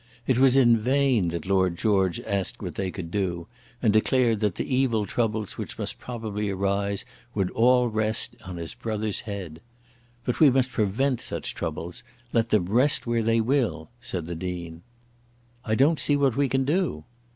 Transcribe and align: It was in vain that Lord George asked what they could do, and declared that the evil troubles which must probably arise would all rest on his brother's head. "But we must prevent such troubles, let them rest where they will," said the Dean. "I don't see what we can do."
It 0.25 0.39
was 0.39 0.57
in 0.57 0.79
vain 0.79 1.27
that 1.27 1.45
Lord 1.45 1.77
George 1.77 2.19
asked 2.21 2.59
what 2.59 2.73
they 2.73 2.89
could 2.89 3.11
do, 3.11 3.45
and 3.83 3.93
declared 3.93 4.39
that 4.39 4.55
the 4.55 4.65
evil 4.75 5.05
troubles 5.05 5.59
which 5.59 5.77
must 5.77 5.99
probably 5.99 6.49
arise 6.49 7.05
would 7.35 7.51
all 7.51 7.87
rest 7.87 8.35
on 8.43 8.57
his 8.57 8.73
brother's 8.73 9.21
head. 9.21 9.61
"But 10.23 10.39
we 10.39 10.49
must 10.49 10.71
prevent 10.71 11.21
such 11.21 11.53
troubles, 11.53 12.03
let 12.33 12.49
them 12.49 12.65
rest 12.65 13.05
where 13.05 13.21
they 13.21 13.41
will," 13.41 13.91
said 14.01 14.25
the 14.25 14.33
Dean. 14.33 14.81
"I 15.63 15.75
don't 15.75 15.99
see 15.99 16.17
what 16.17 16.35
we 16.35 16.49
can 16.49 16.65
do." 16.65 17.03